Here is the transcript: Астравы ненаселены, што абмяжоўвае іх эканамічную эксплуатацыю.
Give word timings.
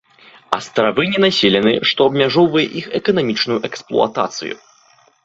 Астравы 0.57 1.03
ненаселены, 1.15 1.73
што 1.89 2.07
абмяжоўвае 2.11 2.63
іх 2.79 2.85
эканамічную 3.01 3.59
эксплуатацыю. 3.71 4.53